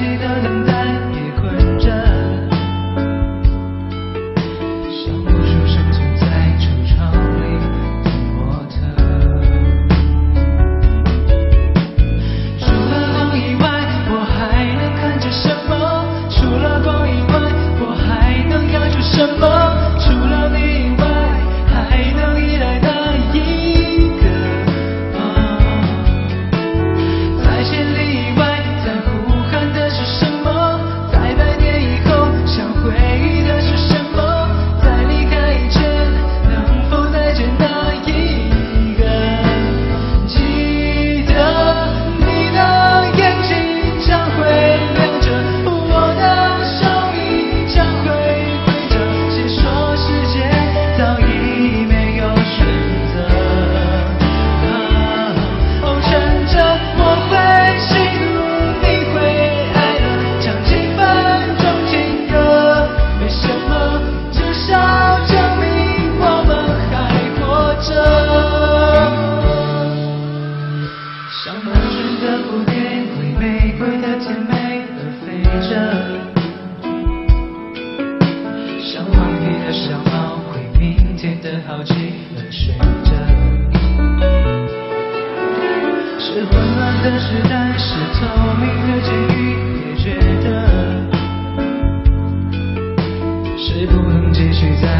[0.00, 0.69] 记得等待。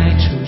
[0.00, 0.39] I try.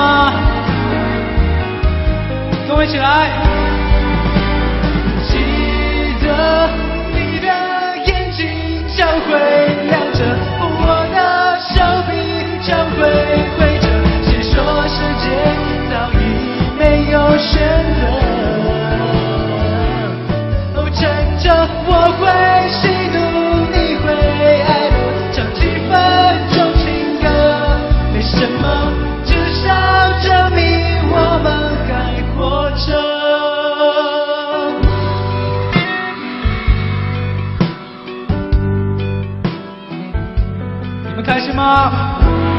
[0.00, 0.32] 啊，
[2.66, 3.49] 跟我一起来。
[41.22, 42.49] 开心吗？